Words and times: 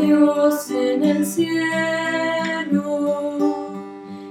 Dios 0.00 0.70
en 0.70 1.04
el 1.04 1.26
cielo 1.26 1.50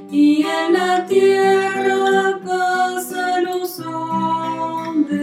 y 0.09 0.43
en 0.43 0.73
la 0.73 1.05
tierra 1.05 2.39
paz 2.43 3.13
los 3.43 3.79
hombres. 3.81 5.19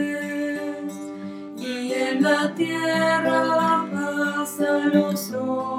Y 1.58 1.92
en 1.92 2.22
la 2.22 2.54
tierra 2.54 3.84
paz 3.92 4.60
los 4.92 5.32
hombres 5.32 5.76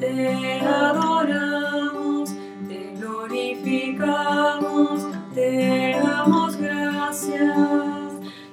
te 0.00 0.60
adoramos 0.60 2.30
te 2.68 2.92
glorificamos 2.98 5.06
te 5.34 5.96
damos 6.02 6.56
gracias. 6.56 7.52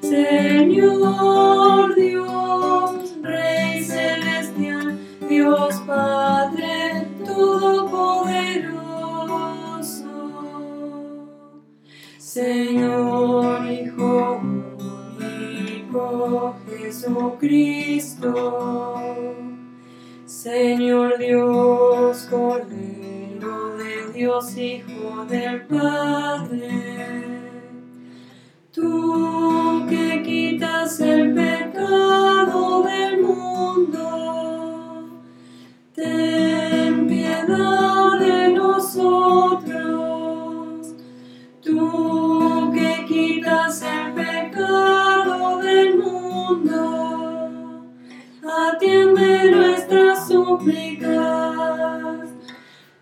Señor 0.02 1.96
Dios 1.96 3.16
Rey 3.22 3.84
celestial 3.84 5.00
Dios 5.30 5.76
Padre 5.88 7.08
Todopoderoso. 7.26 8.74
Señor 12.18 13.66
Hijo 13.72 14.42
único 15.18 16.56
Jesucristo, 16.68 18.34
Señor 20.44 21.20
Dios, 21.20 22.28
Cordero 22.30 23.78
de 23.78 24.12
Dios, 24.14 24.58
Hijo 24.58 25.26
del 25.30 25.62
Padre, 25.68 26.68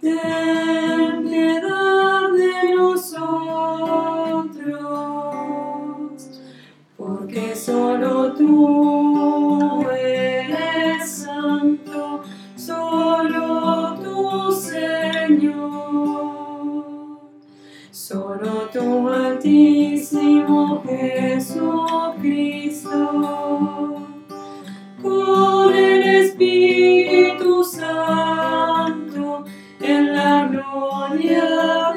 ten 0.00 1.22
piedad 1.22 2.32
de 2.32 2.74
nosotros, 2.74 3.38
porque 6.96 7.54
solo 7.54 8.34
tú 8.34 9.86
eres 9.92 11.08
santo, 11.08 12.22
solo 12.56 13.94
tú, 14.02 14.50
Señor. 14.52 15.67
Santísimo 19.98 20.84
Jesucristo, 20.86 22.90
con 25.02 25.74
el 25.74 26.02
Espíritu 26.24 27.64
Santo 27.64 29.44
en 29.80 30.14
la 30.14 30.46
gloria. 30.46 31.87